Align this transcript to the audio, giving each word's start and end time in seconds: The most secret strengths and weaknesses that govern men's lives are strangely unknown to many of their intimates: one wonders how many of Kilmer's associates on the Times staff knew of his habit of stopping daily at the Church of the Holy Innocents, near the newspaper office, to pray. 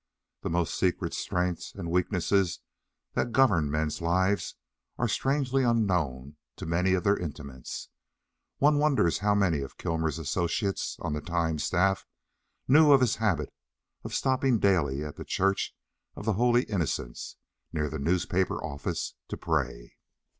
The 0.41 0.49
most 0.49 0.79
secret 0.79 1.13
strengths 1.13 1.75
and 1.75 1.91
weaknesses 1.91 2.61
that 3.13 3.31
govern 3.31 3.69
men's 3.69 4.01
lives 4.01 4.55
are 4.97 5.07
strangely 5.07 5.61
unknown 5.61 6.37
to 6.55 6.65
many 6.65 6.95
of 6.95 7.03
their 7.03 7.15
intimates: 7.15 7.89
one 8.57 8.79
wonders 8.79 9.19
how 9.19 9.35
many 9.35 9.59
of 9.61 9.77
Kilmer's 9.77 10.17
associates 10.17 10.97
on 11.01 11.13
the 11.13 11.21
Times 11.21 11.65
staff 11.65 12.07
knew 12.67 12.91
of 12.91 13.01
his 13.01 13.17
habit 13.17 13.53
of 14.03 14.15
stopping 14.15 14.57
daily 14.57 15.05
at 15.05 15.17
the 15.17 15.23
Church 15.23 15.75
of 16.15 16.25
the 16.25 16.33
Holy 16.33 16.63
Innocents, 16.63 17.35
near 17.71 17.87
the 17.87 17.99
newspaper 17.99 18.57
office, 18.63 19.13
to 19.27 19.37
pray. 19.37 19.97